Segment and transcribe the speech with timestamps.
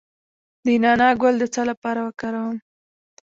[0.65, 2.57] د نعناع ګل د څه لپاره وکاروم؟